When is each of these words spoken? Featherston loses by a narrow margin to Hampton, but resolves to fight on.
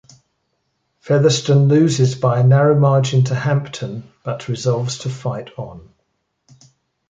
Featherston 0.99 1.67
loses 1.67 2.15
by 2.15 2.39
a 2.39 2.43
narrow 2.43 2.73
margin 2.73 3.23
to 3.25 3.35
Hampton, 3.35 4.11
but 4.23 4.47
resolves 4.47 4.97
to 4.97 5.11
fight 5.11 5.51
on. 5.59 5.93